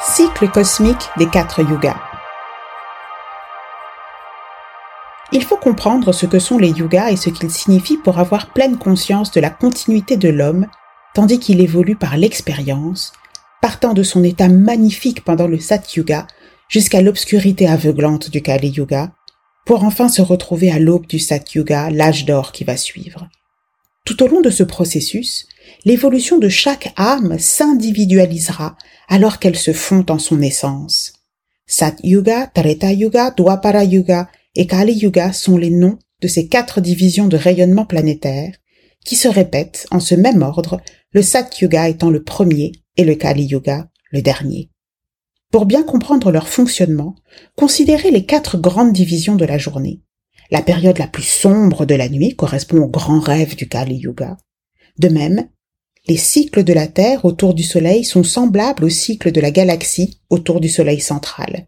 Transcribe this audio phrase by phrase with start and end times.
[0.00, 1.96] cycle cosmique des quatre yugas.
[5.32, 8.78] Il faut comprendre ce que sont les yugas et ce qu'ils signifient pour avoir pleine
[8.78, 10.66] conscience de la continuité de l'homme,
[11.14, 13.12] tandis qu'il évolue par l'expérience,
[13.60, 16.26] partant de son état magnifique pendant le Satyuga
[16.68, 19.10] jusqu'à l'obscurité aveuglante du Kali Yuga,
[19.64, 23.28] pour enfin se retrouver à l'aube du Satyuga, l'âge d'or qui va suivre.
[24.06, 25.46] Tout au long de ce processus,
[25.84, 28.76] l'évolution de chaque âme s'individualisera
[29.08, 31.12] alors qu'elle se fond en son essence.
[31.66, 37.26] Satyuga, Treta Yuga, Dwapara Yuga et Kali Yuga sont les noms de ces quatre divisions
[37.26, 38.54] de rayonnement planétaire
[39.04, 43.46] qui se répètent en ce même ordre, le Satyuga étant le premier et le Kali
[43.46, 44.70] Yuga le dernier.
[45.50, 47.16] Pour bien comprendre leur fonctionnement,
[47.56, 50.00] considérez les quatre grandes divisions de la journée.
[50.50, 54.36] La période la plus sombre de la nuit correspond au grand rêve du Kali Yuga.
[54.98, 55.48] De même,
[56.08, 60.20] les cycles de la Terre autour du Soleil sont semblables aux cycles de la galaxie
[60.30, 61.66] autour du Soleil central.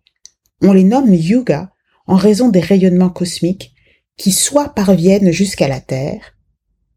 [0.62, 1.72] On les nomme Yuga
[2.06, 3.72] en raison des rayonnements cosmiques
[4.16, 6.34] qui soit parviennent jusqu'à la Terre,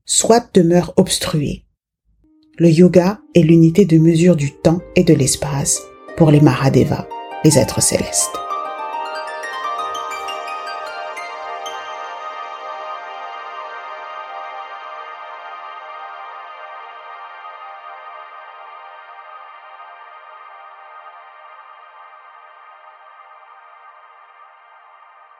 [0.05, 1.65] soit demeurent obstrués.
[2.57, 5.81] Le yoga est l'unité de mesure du temps et de l'espace
[6.17, 7.07] pour les Mahadevas,
[7.43, 8.50] les êtres célestes.